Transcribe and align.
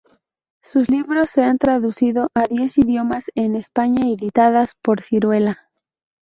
Sus 0.63 0.89
libros 0.89 1.29
se 1.29 1.43
han 1.43 1.59
traducido 1.59 2.29
a 2.33 2.47
diez 2.47 2.79
idiomas, 2.79 3.25
en 3.35 3.55
España 3.55 4.07
editadas 4.07 4.73
por 4.81 5.03
Siruela. 5.03 5.69